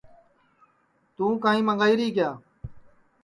[1.15, 2.29] توں کائیں منٚگائی ری کیا